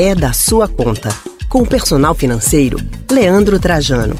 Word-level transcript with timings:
é 0.00 0.14
da 0.14 0.32
sua 0.32 0.68
conta. 0.68 1.08
Com 1.48 1.62
o 1.62 1.68
personal 1.68 2.14
financeiro, 2.14 2.78
Leandro 3.10 3.58
Trajano. 3.58 4.14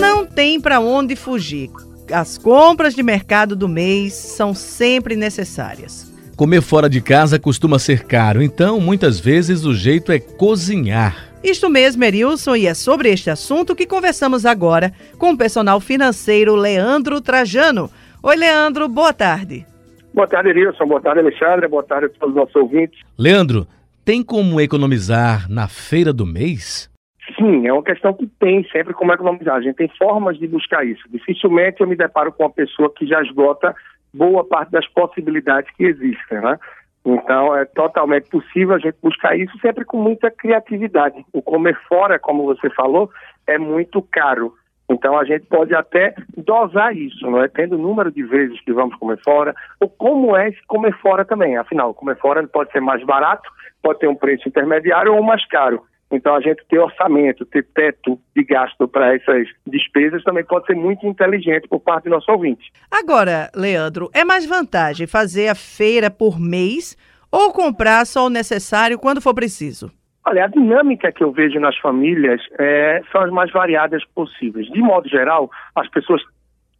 Não 0.00 0.26
tem 0.26 0.60
para 0.60 0.80
onde 0.80 1.14
fugir. 1.14 1.70
As 2.12 2.36
compras 2.36 2.92
de 2.92 3.00
mercado 3.00 3.54
do 3.54 3.68
mês 3.68 4.14
são 4.14 4.52
sempre 4.52 5.14
necessárias. 5.14 6.12
Comer 6.36 6.60
fora 6.60 6.90
de 6.90 7.00
casa 7.00 7.38
costuma 7.38 7.78
ser 7.78 8.02
caro, 8.02 8.42
então 8.42 8.80
muitas 8.80 9.20
vezes 9.20 9.64
o 9.64 9.72
jeito 9.72 10.10
é 10.10 10.18
cozinhar. 10.18 11.28
Isto 11.44 11.70
mesmo, 11.70 12.02
Erilson, 12.02 12.56
e 12.56 12.66
é 12.66 12.74
sobre 12.74 13.10
este 13.10 13.30
assunto 13.30 13.76
que 13.76 13.86
conversamos 13.86 14.44
agora 14.44 14.92
com 15.18 15.30
o 15.30 15.38
personal 15.38 15.78
financeiro 15.78 16.56
Leandro 16.56 17.20
Trajano. 17.20 17.88
Oi, 18.20 18.34
Leandro, 18.34 18.88
boa 18.88 19.12
tarde. 19.12 19.64
Boa 20.12 20.26
tarde, 20.26 20.48
Erilson. 20.48 20.84
Boa 20.84 21.00
tarde, 21.00 21.20
Alexandre. 21.20 21.68
Boa 21.68 21.84
tarde 21.84 22.06
a 22.06 22.08
todos 22.18 22.34
os 22.34 22.34
nossos 22.34 22.56
ouvintes. 22.56 22.98
Leandro, 23.16 23.68
tem 24.04 24.22
como 24.22 24.60
economizar 24.60 25.50
na 25.50 25.66
feira 25.66 26.12
do 26.12 26.26
mês? 26.26 26.90
Sim, 27.38 27.66
é 27.66 27.72
uma 27.72 27.82
questão 27.82 28.12
que 28.12 28.26
tem 28.26 28.62
sempre 28.68 28.92
como 28.92 29.12
economizar. 29.12 29.56
A 29.56 29.62
gente 29.62 29.76
tem 29.76 29.88
formas 29.96 30.38
de 30.38 30.46
buscar 30.46 30.84
isso. 30.86 31.02
Dificilmente 31.08 31.80
eu 31.80 31.86
me 31.86 31.96
deparo 31.96 32.30
com 32.32 32.42
uma 32.42 32.50
pessoa 32.50 32.92
que 32.94 33.06
já 33.06 33.22
esgota 33.22 33.74
boa 34.12 34.44
parte 34.44 34.70
das 34.70 34.86
possibilidades 34.88 35.70
que 35.74 35.84
existem, 35.84 36.40
né? 36.40 36.58
Então 37.04 37.56
é 37.56 37.64
totalmente 37.64 38.28
possível 38.28 38.74
a 38.74 38.78
gente 38.78 38.96
buscar 39.02 39.36
isso 39.38 39.58
sempre 39.58 39.84
com 39.84 39.98
muita 39.98 40.30
criatividade. 40.30 41.24
O 41.32 41.42
comer 41.42 41.78
fora, 41.88 42.18
como 42.18 42.44
você 42.44 42.70
falou, 42.70 43.10
é 43.46 43.58
muito 43.58 44.00
caro. 44.02 44.54
Então 44.94 45.18
a 45.18 45.24
gente 45.24 45.44
pode 45.46 45.74
até 45.74 46.14
dosar 46.36 46.96
isso, 46.96 47.28
não 47.28 47.42
é? 47.42 47.48
Tendo 47.48 47.74
o 47.74 47.82
número 47.82 48.12
de 48.12 48.22
vezes 48.22 48.60
que 48.60 48.72
vamos 48.72 48.96
comer 48.96 49.18
fora, 49.24 49.54
ou 49.80 49.88
como 49.88 50.36
é 50.36 50.52
comer 50.68 50.96
fora 51.00 51.24
também. 51.24 51.56
Afinal, 51.56 51.92
comer 51.92 52.16
fora 52.16 52.46
pode 52.46 52.70
ser 52.70 52.80
mais 52.80 53.04
barato, 53.04 53.50
pode 53.82 53.98
ter 53.98 54.08
um 54.08 54.14
preço 54.14 54.48
intermediário 54.48 55.14
ou 55.14 55.22
mais 55.22 55.44
caro. 55.48 55.82
Então 56.12 56.34
a 56.36 56.40
gente 56.40 56.64
ter 56.68 56.78
orçamento, 56.78 57.44
ter 57.44 57.66
teto 57.74 58.18
de 58.36 58.44
gasto 58.44 58.86
para 58.86 59.14
essas 59.14 59.48
despesas 59.66 60.22
também 60.22 60.44
pode 60.44 60.66
ser 60.66 60.76
muito 60.76 61.04
inteligente 61.06 61.66
por 61.66 61.80
parte 61.80 62.04
do 62.04 62.10
nosso 62.10 62.30
ouvinte. 62.30 62.72
Agora, 62.88 63.50
Leandro, 63.54 64.10
é 64.14 64.24
mais 64.24 64.46
vantagem 64.46 65.08
fazer 65.08 65.48
a 65.48 65.56
feira 65.56 66.08
por 66.10 66.38
mês 66.38 66.96
ou 67.32 67.52
comprar 67.52 68.06
só 68.06 68.26
o 68.26 68.30
necessário 68.30 68.96
quando 68.96 69.20
for 69.20 69.34
preciso? 69.34 69.90
Olha, 70.26 70.44
a 70.44 70.48
dinâmica 70.48 71.12
que 71.12 71.22
eu 71.22 71.32
vejo 71.32 71.60
nas 71.60 71.76
famílias 71.76 72.40
é, 72.58 73.02
são 73.12 73.20
as 73.20 73.30
mais 73.30 73.52
variadas 73.52 74.02
possíveis. 74.14 74.66
De 74.68 74.80
modo 74.80 75.08
geral, 75.08 75.50
as 75.74 75.88
pessoas 75.88 76.22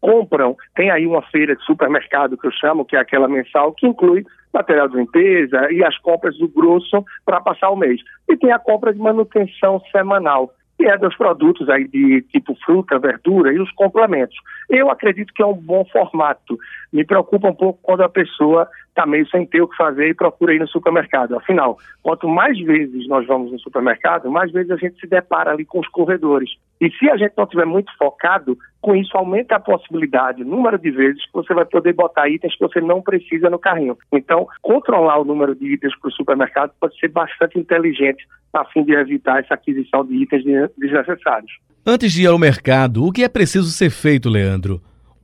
compram, 0.01 0.57
tem 0.75 0.91
aí 0.91 1.07
uma 1.07 1.23
feira 1.23 1.55
de 1.55 1.65
supermercado 1.65 2.37
que 2.37 2.47
eu 2.47 2.53
chamo, 2.53 2.85
que 2.85 2.97
é 2.97 3.01
aquela 3.01 3.29
mensal, 3.29 3.73
que 3.73 3.87
inclui 3.87 4.25
material 4.53 4.89
de 4.89 4.97
limpeza 4.97 5.71
e 5.73 5.85
as 5.85 5.97
compras 5.99 6.37
do 6.39 6.49
grosso 6.49 7.05
para 7.25 7.41
passar 7.41 7.71
o 7.71 7.77
mês. 7.77 8.01
E 8.29 8.37
tem 8.37 8.53
a 8.53 8.59
compra 8.59 8.93
de 8.93 8.99
manutenção 8.99 9.81
semanal 9.91 10.51
que 10.77 10.87
é 10.87 10.99
dos 10.99 11.17
produtos 11.17 11.69
aí 11.69 11.87
de 11.89 12.23
tipo 12.23 12.55
fruta, 12.65 12.99
verdura 12.99 13.53
e 13.53 13.61
os 13.61 13.71
complementos. 13.73 14.37
Eu 14.69 14.91
acredito 14.91 15.33
que 15.33 15.43
é 15.43 15.47
um 15.47 15.55
bom 15.55 15.85
formato. 15.85 16.59
Me 16.93 17.05
preocupa 17.05 17.49
um 17.49 17.55
pouco 17.55 17.79
quando 17.83 18.03
a 18.03 18.09
pessoa 18.09 18.69
está 18.89 19.07
meio 19.07 19.29
sem 19.29 19.47
ter 19.47 19.61
o 19.61 19.69
que 19.69 19.77
fazer 19.77 20.09
e 20.09 20.15
procura 20.15 20.55
ir 20.55 20.61
no 20.61 20.69
supermercado. 20.69 21.37
Afinal, 21.37 21.79
quanto 22.03 22.29
mais 22.29 22.59
vezes 22.61 23.07
nós 23.09 23.27
vamos 23.27 23.53
no 23.53 23.59
supermercado, 23.59 24.31
mais 24.31 24.53
vezes 24.53 24.71
a 24.71 24.77
gente 24.77 24.99
se 25.01 25.07
depara 25.07 25.53
ali 25.53 25.65
com 25.65 25.81
os 25.81 25.89
corredores. 25.89 26.51
E 26.81 26.91
se 26.91 27.09
a 27.09 27.17
gente 27.17 27.33
não 27.37 27.45
estiver 27.45 27.65
muito 27.65 27.91
focado, 27.97 28.59
com 28.81 28.95
isso 28.95 29.17
aumenta 29.17 29.57
a 29.57 29.61
possibilidade, 29.61 30.43
o 30.43 30.47
número 30.47 30.79
de 30.79 30.91
vezes 30.91 31.25
que 31.25 31.33
você 31.33 31.55
vai 31.55 31.65
poder 31.65 31.95
botar 31.95 32.29
itens 32.29 32.57
que 32.57 32.67
você 32.67 32.81
não 32.81 33.01
precisa 33.01 33.49
no 33.49 33.59
carrinho. 33.59 33.97
Então, 34.13 34.47
controlar 34.61 35.19
o 35.19 35.25
número 35.25 35.55
de 35.55 35.73
itens 35.73 35.97
para 35.99 36.09
o 36.09 36.13
supermercado 36.13 36.73
pode 36.81 36.99
ser 36.99 37.09
bastante 37.09 37.59
inteligente 37.59 38.27
a 38.53 38.65
fim 38.67 38.85
de 38.85 38.93
evitar 38.93 39.41
essa 39.41 39.55
aquisição 39.55 40.05
de 40.05 40.15
itens 40.15 40.45
desnecessários. 40.77 41.53
Antes 41.87 42.13
de 42.13 42.23
ir 42.23 42.27
ao 42.27 42.39
mercado, 42.39 43.05
o 43.05 43.13
que 43.13 43.25
é 43.25 43.29
preciso 43.29 43.71
ser 43.71 43.91
feito, 43.91 44.29
Leandro? 44.29 44.81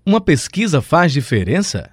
Uma 0.06 0.20
pesquisa 0.20 0.80
faz 0.80 1.12
diferença? 1.12 1.90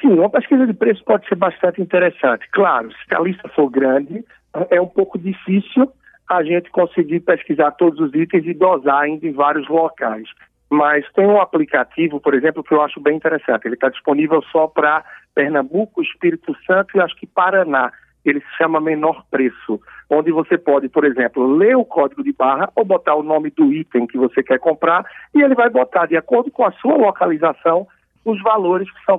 Sim, 0.00 0.14
uma 0.14 0.30
pesquisa 0.30 0.66
de 0.66 0.72
preço 0.72 1.04
pode 1.04 1.28
ser 1.28 1.36
bastante 1.36 1.80
interessante. 1.80 2.46
Claro, 2.52 2.90
se 2.90 3.14
a 3.14 3.20
lista 3.20 3.48
for 3.50 3.70
grande, 3.70 4.24
é 4.70 4.80
um 4.80 4.86
pouco 4.86 5.18
difícil 5.18 5.90
a 6.30 6.44
gente 6.44 6.70
conseguir 6.70 7.20
pesquisar 7.20 7.72
todos 7.72 7.98
os 7.98 8.14
itens 8.14 8.46
e 8.46 8.54
dosar 8.54 9.02
ainda 9.02 9.26
em 9.26 9.32
vários 9.32 9.68
locais. 9.68 10.28
Mas 10.70 11.04
tem 11.12 11.26
um 11.26 11.40
aplicativo, 11.40 12.20
por 12.20 12.34
exemplo, 12.34 12.62
que 12.62 12.72
eu 12.72 12.80
acho 12.80 13.00
bem 13.00 13.16
interessante. 13.16 13.64
Ele 13.64 13.74
está 13.74 13.88
disponível 13.88 14.40
só 14.52 14.68
para 14.68 15.04
Pernambuco, 15.34 16.00
Espírito 16.00 16.56
Santo 16.64 16.96
e 16.96 17.00
acho 17.00 17.16
que 17.16 17.26
Paraná. 17.26 17.92
Ele 18.24 18.40
se 18.40 18.56
chama 18.58 18.80
Menor 18.80 19.24
Preço, 19.28 19.80
onde 20.08 20.30
você 20.30 20.56
pode, 20.56 20.88
por 20.88 21.04
exemplo, 21.04 21.56
ler 21.56 21.76
o 21.76 21.84
código 21.84 22.22
de 22.22 22.32
barra 22.32 22.70
ou 22.76 22.84
botar 22.84 23.16
o 23.16 23.22
nome 23.24 23.50
do 23.50 23.72
item 23.72 24.06
que 24.06 24.18
você 24.18 24.42
quer 24.42 24.60
comprar 24.60 25.04
e 25.34 25.42
ele 25.42 25.54
vai 25.54 25.68
botar, 25.68 26.06
de 26.06 26.16
acordo 26.16 26.50
com 26.50 26.64
a 26.64 26.70
sua 26.72 26.96
localização, 26.96 27.88
os 28.24 28.40
valores 28.42 28.88
que 28.92 29.04
são 29.04 29.18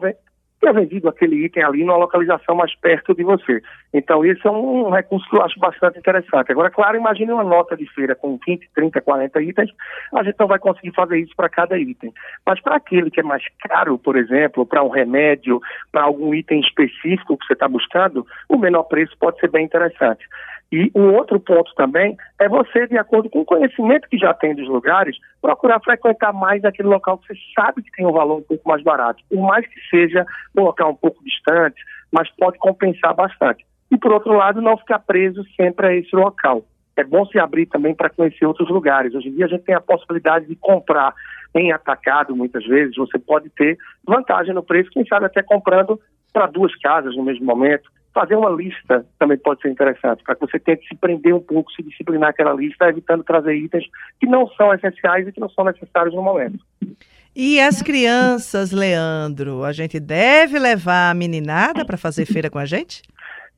ter 0.61 0.69
é 0.69 0.73
vendido 0.73 1.09
aquele 1.09 1.43
item 1.45 1.63
ali 1.63 1.83
numa 1.83 1.97
localização 1.97 2.55
mais 2.55 2.73
perto 2.75 3.15
de 3.15 3.23
você. 3.23 3.61
Então, 3.91 4.23
isso 4.23 4.47
é 4.47 4.51
um 4.51 4.89
recurso 4.91 5.27
que 5.29 5.35
eu 5.35 5.41
acho 5.41 5.59
bastante 5.59 5.97
interessante. 5.97 6.51
Agora, 6.51 6.69
claro, 6.69 6.95
imagine 6.95 7.31
uma 7.33 7.43
nota 7.43 7.75
de 7.75 7.85
feira 7.93 8.15
com 8.15 8.39
20, 8.45 8.69
30, 8.73 9.01
40 9.01 9.41
itens, 9.41 9.71
a 10.13 10.23
gente 10.23 10.39
não 10.39 10.47
vai 10.47 10.59
conseguir 10.59 10.93
fazer 10.93 11.17
isso 11.17 11.35
para 11.35 11.49
cada 11.49 11.77
item. 11.77 12.13
Mas 12.45 12.61
para 12.61 12.75
aquele 12.75 13.09
que 13.09 13.19
é 13.19 13.23
mais 13.23 13.43
caro, 13.67 13.97
por 13.97 14.15
exemplo, 14.15 14.65
para 14.65 14.83
um 14.83 14.89
remédio, 14.89 15.59
para 15.91 16.03
algum 16.03 16.33
item 16.33 16.61
específico 16.61 17.37
que 17.37 17.45
você 17.47 17.53
está 17.53 17.67
buscando, 17.67 18.25
o 18.47 18.57
menor 18.57 18.83
preço 18.83 19.17
pode 19.19 19.39
ser 19.39 19.49
bem 19.49 19.65
interessante. 19.65 20.25
E 20.71 20.89
um 20.95 21.13
outro 21.15 21.37
ponto 21.37 21.73
também 21.75 22.15
é 22.39 22.47
você, 22.47 22.87
de 22.87 22.97
acordo 22.97 23.29
com 23.29 23.41
o 23.41 23.45
conhecimento 23.45 24.07
que 24.07 24.17
já 24.17 24.33
tem 24.33 24.55
dos 24.55 24.69
lugares, 24.69 25.17
procurar 25.41 25.81
frequentar 25.81 26.31
mais 26.31 26.63
aquele 26.63 26.87
local 26.87 27.17
que 27.17 27.27
você 27.27 27.39
sabe 27.53 27.83
que 27.83 27.91
tem 27.91 28.07
um 28.07 28.13
valor 28.13 28.37
um 28.37 28.43
pouco 28.43 28.69
mais 28.69 28.81
barato. 28.81 29.21
Por 29.29 29.41
mais 29.41 29.67
que 29.67 29.79
seja 29.89 30.25
um 30.55 30.63
local 30.63 30.91
um 30.91 30.95
pouco 30.95 31.21
distante, 31.25 31.83
mas 32.09 32.29
pode 32.37 32.57
compensar 32.57 33.13
bastante. 33.13 33.65
E, 33.91 33.97
por 33.97 34.13
outro 34.13 34.31
lado, 34.31 34.61
não 34.61 34.77
ficar 34.77 34.99
preso 34.99 35.43
sempre 35.57 35.87
a 35.87 35.93
esse 35.93 36.15
local. 36.15 36.63
É 36.95 37.03
bom 37.03 37.25
se 37.25 37.37
abrir 37.37 37.65
também 37.65 37.93
para 37.93 38.09
conhecer 38.09 38.45
outros 38.45 38.69
lugares. 38.69 39.13
Hoje 39.13 39.27
em 39.27 39.35
dia 39.35 39.45
a 39.45 39.49
gente 39.49 39.63
tem 39.63 39.75
a 39.75 39.81
possibilidade 39.81 40.45
de 40.45 40.55
comprar 40.55 41.13
em 41.53 41.73
atacado, 41.73 42.33
muitas 42.33 42.65
vezes. 42.65 42.95
Você 42.95 43.19
pode 43.19 43.49
ter 43.49 43.77
vantagem 44.05 44.53
no 44.53 44.63
preço, 44.63 44.89
quem 44.91 45.05
sabe 45.05 45.25
até 45.25 45.43
comprando 45.43 45.99
para 46.31 46.47
duas 46.47 46.73
casas 46.77 47.13
no 47.17 47.23
mesmo 47.23 47.45
momento 47.45 47.89
fazer 48.13 48.35
uma 48.35 48.49
lista 48.49 49.05
também 49.17 49.37
pode 49.37 49.61
ser 49.61 49.69
interessante, 49.69 50.23
para 50.23 50.35
que 50.35 50.41
você 50.41 50.59
tente 50.59 50.87
se 50.87 50.95
prender 50.95 51.33
um 51.33 51.39
pouco, 51.39 51.71
se 51.71 51.81
disciplinar 51.81 52.29
aquela 52.29 52.53
lista, 52.53 52.89
evitando 52.89 53.23
trazer 53.23 53.55
itens 53.55 53.85
que 54.19 54.27
não 54.27 54.47
são 54.49 54.73
essenciais 54.73 55.27
e 55.27 55.31
que 55.31 55.39
não 55.39 55.49
são 55.49 55.63
necessários 55.63 56.13
no 56.13 56.21
momento. 56.21 56.59
E 57.35 57.61
as 57.61 57.81
crianças, 57.81 58.71
Leandro, 58.71 59.63
a 59.63 59.71
gente 59.71 59.99
deve 59.99 60.59
levar 60.59 61.11
a 61.11 61.13
meninada 61.13 61.85
para 61.85 61.97
fazer 61.97 62.25
feira 62.25 62.49
com 62.49 62.59
a 62.59 62.65
gente? 62.65 63.01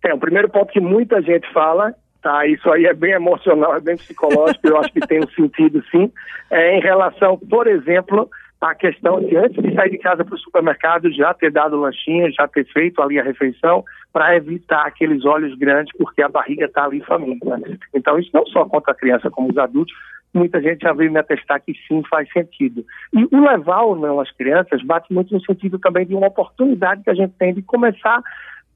É, 0.03 0.13
o 0.13 0.19
primeiro 0.19 0.49
ponto 0.49 0.71
que 0.71 0.79
muita 0.79 1.21
gente 1.21 1.51
fala, 1.51 1.95
tá, 2.21 2.45
isso 2.45 2.69
aí 2.71 2.85
é 2.85 2.93
bem 2.93 3.13
emocional, 3.13 3.75
é 3.75 3.79
bem 3.79 3.97
psicológico, 3.97 4.67
eu 4.67 4.77
acho 4.77 4.93
que 4.93 4.99
tem 5.07 5.19
um 5.19 5.29
sentido 5.29 5.83
sim, 5.89 6.11
é 6.51 6.77
em 6.77 6.81
relação, 6.81 7.37
por 7.37 7.65
exemplo, 7.65 8.29
a 8.69 8.75
questão 8.75 9.19
de 9.19 9.35
antes 9.35 9.61
de 9.61 9.73
sair 9.75 9.91
de 9.91 9.97
casa 9.97 10.23
para 10.23 10.35
o 10.35 10.39
supermercado 10.39 11.11
já 11.11 11.33
ter 11.33 11.51
dado 11.51 11.79
lanchinho, 11.79 12.31
já 12.31 12.47
ter 12.47 12.65
feito 12.65 13.01
ali 13.01 13.19
a 13.19 13.23
refeição, 13.23 13.83
para 14.11 14.35
evitar 14.35 14.85
aqueles 14.85 15.25
olhos 15.25 15.57
grandes, 15.57 15.91
porque 15.97 16.21
a 16.21 16.29
barriga 16.29 16.65
está 16.65 16.85
ali 16.85 17.01
faminta. 17.01 17.59
Então, 17.93 18.17
isso 18.17 18.29
não 18.33 18.45
só 18.45 18.63
contra 18.65 18.93
a 18.93 18.95
criança, 18.95 19.29
como 19.29 19.49
os 19.49 19.57
adultos, 19.57 19.93
muita 20.33 20.61
gente 20.61 20.81
já 20.81 20.93
veio 20.93 21.11
me 21.11 21.19
atestar 21.19 21.61
que 21.61 21.73
sim, 21.87 22.01
faz 22.09 22.31
sentido. 22.31 22.85
E 23.13 23.27
o 23.35 23.41
levar 23.41 23.81
ou 23.81 23.95
não 23.95 24.19
as 24.19 24.31
crianças 24.31 24.81
bate 24.81 25.13
muito 25.13 25.33
no 25.33 25.43
sentido 25.43 25.77
também 25.77 26.05
de 26.05 26.15
uma 26.15 26.27
oportunidade 26.27 27.03
que 27.03 27.09
a 27.09 27.15
gente 27.15 27.33
tem 27.37 27.53
de 27.53 27.61
começar 27.61 28.21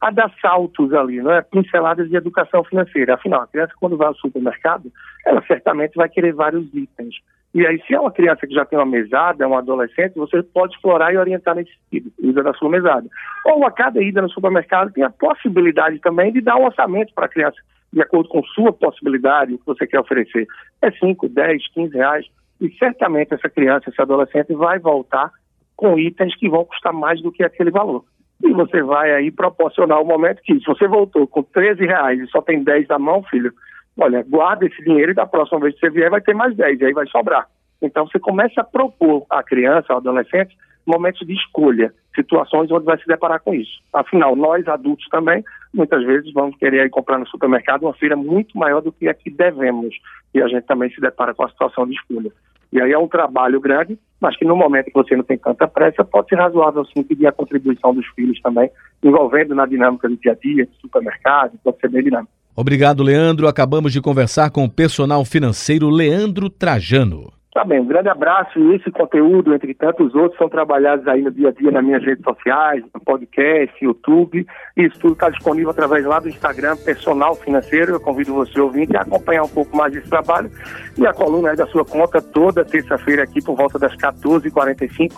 a 0.01 0.11
dar 0.11 0.31
saltos 0.41 0.93
ali, 0.93 1.21
não 1.21 1.31
é? 1.31 1.41
Pinceladas 1.41 2.09
de 2.09 2.15
educação 2.15 2.63
financeira. 2.63 3.15
Afinal, 3.15 3.41
a 3.41 3.47
criança, 3.47 3.73
quando 3.79 3.97
vai 3.97 4.07
ao 4.07 4.15
supermercado, 4.15 4.91
ela 5.25 5.41
certamente 5.47 5.95
vai 5.95 6.09
querer 6.09 6.33
vários 6.33 6.65
itens. 6.73 7.15
E 7.57 7.65
aí, 7.65 7.81
se 7.87 7.95
é 7.95 7.99
uma 7.99 8.11
criança 8.11 8.45
que 8.45 8.53
já 8.53 8.63
tem 8.65 8.77
uma 8.77 8.85
mesada, 8.85 9.43
é 9.43 9.47
um 9.47 9.57
adolescente, 9.57 10.13
você 10.13 10.43
pode 10.43 10.75
explorar 10.75 11.11
e 11.11 11.17
orientar 11.17 11.55
nesse 11.55 11.71
sentido, 11.89 12.13
usa 12.21 12.43
da 12.43 12.53
sua 12.53 12.69
mesada. 12.69 13.09
Ou 13.45 13.65
a 13.65 13.71
cada 13.71 13.99
ida 13.99 14.21
no 14.21 14.29
supermercado 14.29 14.93
tem 14.93 15.03
a 15.03 15.09
possibilidade 15.09 15.97
também 15.97 16.31
de 16.31 16.39
dar 16.39 16.55
um 16.55 16.65
orçamento 16.65 17.15
para 17.15 17.25
a 17.25 17.29
criança, 17.29 17.57
de 17.91 17.99
acordo 17.99 18.29
com 18.29 18.43
sua 18.43 18.71
possibilidade, 18.71 19.55
o 19.55 19.57
que 19.57 19.65
você 19.65 19.87
quer 19.87 19.99
oferecer. 19.99 20.45
É 20.83 20.91
5, 20.91 21.29
10, 21.29 21.67
15 21.73 21.97
reais. 21.97 22.27
E 22.61 22.69
certamente 22.77 23.33
essa 23.33 23.49
criança, 23.49 23.89
esse 23.89 23.99
adolescente 23.99 24.53
vai 24.53 24.77
voltar 24.77 25.31
com 25.75 25.97
itens 25.97 26.35
que 26.35 26.47
vão 26.47 26.63
custar 26.63 26.93
mais 26.93 27.19
do 27.23 27.31
que 27.31 27.43
aquele 27.43 27.71
valor. 27.71 28.05
E 28.43 28.53
você 28.53 28.83
vai 28.83 29.15
aí 29.15 29.31
proporcionar 29.31 29.99
o 29.99 30.05
momento 30.05 30.43
que, 30.43 30.59
se 30.59 30.65
você 30.67 30.87
voltou 30.87 31.25
com 31.25 31.41
13 31.41 31.83
reais 31.87 32.19
e 32.19 32.27
só 32.27 32.39
tem 32.39 32.63
10 32.63 32.87
na 32.87 32.99
mão, 32.99 33.23
filho, 33.23 33.51
olha, 33.97 34.23
guarda 34.27 34.65
esse 34.65 34.83
dinheiro 34.83 35.11
e 35.11 35.15
da 35.15 35.25
próxima 35.25 35.59
vez 35.59 35.73
que 35.75 35.79
você 35.79 35.89
vier 35.89 36.09
vai 36.09 36.21
ter 36.21 36.33
mais 36.33 36.55
10, 36.55 36.79
e 36.79 36.85
aí 36.85 36.93
vai 36.93 37.07
sobrar. 37.07 37.47
Então 37.81 38.07
você 38.07 38.19
começa 38.19 38.61
a 38.61 38.63
propor 38.63 39.25
à 39.29 39.43
criança, 39.43 39.93
ao 39.93 39.97
adolescente, 39.97 40.55
momentos 40.85 41.25
de 41.27 41.33
escolha, 41.33 41.93
situações 42.15 42.71
onde 42.71 42.85
vai 42.85 42.97
se 42.97 43.05
deparar 43.05 43.39
com 43.41 43.53
isso. 43.53 43.79
Afinal, 43.93 44.35
nós 44.35 44.67
adultos 44.67 45.05
também, 45.09 45.43
muitas 45.73 46.03
vezes 46.03 46.31
vamos 46.33 46.55
querer 46.57 46.85
ir 46.85 46.89
comprar 46.89 47.19
no 47.19 47.27
supermercado 47.27 47.83
uma 47.83 47.93
feira 47.93 48.15
muito 48.15 48.57
maior 48.57 48.81
do 48.81 48.91
que 48.91 49.07
a 49.07 49.13
que 49.13 49.29
devemos, 49.29 49.93
e 50.33 50.41
a 50.41 50.47
gente 50.47 50.65
também 50.65 50.89
se 50.89 51.01
depara 51.01 51.33
com 51.33 51.43
a 51.43 51.49
situação 51.49 51.85
de 51.85 51.93
escolha. 51.93 52.31
E 52.71 52.81
aí 52.81 52.91
é 52.91 52.97
um 52.97 53.07
trabalho 53.07 53.61
grande, 53.61 53.97
mas 54.19 54.35
que 54.35 54.43
no 54.43 54.55
momento 54.55 54.85
que 54.87 54.93
você 54.93 55.15
não 55.15 55.23
tem 55.23 55.37
tanta 55.37 55.67
pressa, 55.67 56.03
pode 56.03 56.29
ser 56.29 56.35
razoável 56.35 56.83
sim 56.85 57.03
pedir 57.03 57.27
a 57.27 57.31
contribuição 57.31 57.93
dos 57.93 58.05
filhos 58.07 58.41
também, 58.41 58.69
envolvendo 59.03 59.55
na 59.55 59.65
dinâmica 59.65 60.09
do 60.09 60.17
dia 60.17 60.33
a 60.33 60.35
dia, 60.35 60.65
do 60.65 60.73
supermercado, 60.81 61.57
pode 61.63 61.79
ser 61.79 61.89
bem 61.89 62.03
dinâmico. 62.03 62.31
Obrigado, 62.57 63.03
Leandro. 63.03 63.47
Acabamos 63.47 63.93
de 63.93 64.01
conversar 64.01 64.49
com 64.49 64.65
o 64.65 64.69
personal 64.69 65.23
financeiro 65.23 65.91
Leandro 65.91 66.49
Trajano. 66.49 67.31
Tá 67.53 67.63
bem, 67.63 67.79
um 67.79 67.85
grande 67.85 68.09
abraço 68.09 68.59
e 68.59 68.75
esse 68.75 68.89
conteúdo, 68.91 69.53
entre 69.53 69.73
tantos 69.75 70.13
outros, 70.15 70.37
são 70.37 70.49
trabalhados 70.49 71.07
aí 71.07 71.21
no 71.21 71.31
dia 71.31 71.49
a 71.49 71.51
dia 71.51 71.71
nas 71.71 71.83
minhas 71.83 72.03
redes 72.03 72.23
sociais, 72.23 72.83
no 72.93 72.99
podcast, 72.99 73.83
YouTube. 73.83 74.45
Isso 74.75 74.99
tudo 74.99 75.13
está 75.13 75.29
disponível 75.29 75.69
através 75.69 76.03
lá 76.05 76.19
do 76.19 76.29
Instagram 76.29 76.75
Personal 76.77 77.35
Financeiro. 77.35 77.93
Eu 77.93 77.99
convido 77.99 78.33
você, 78.33 78.59
ouvinte, 78.59 78.97
a 78.97 79.01
acompanhar 79.01 79.43
um 79.43 79.49
pouco 79.49 79.75
mais 79.77 79.93
desse 79.93 80.09
trabalho. 80.09 80.49
E 80.97 81.05
a 81.05 81.13
coluna 81.13 81.51
aí 81.51 81.55
da 81.55 81.67
sua 81.67 81.85
conta 81.85 82.21
toda 82.21 82.65
terça-feira 82.65 83.23
aqui 83.23 83.39
por 83.43 83.55
volta 83.55 83.77
das 83.77 83.95
14h45. 83.95 85.13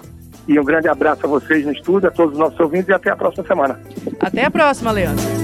E 0.45 0.59
um 0.59 0.63
grande 0.63 0.89
abraço 0.89 1.25
a 1.25 1.29
vocês 1.29 1.65
no 1.65 1.71
estúdio, 1.71 2.09
a 2.09 2.11
todos 2.11 2.33
os 2.33 2.39
nossos 2.39 2.59
ouvintes 2.59 2.89
e 2.89 2.93
até 2.93 3.11
a 3.11 3.15
próxima 3.15 3.45
semana. 3.45 3.79
Até 4.19 4.45
a 4.45 4.51
próxima, 4.51 4.91
Leandro. 4.91 5.38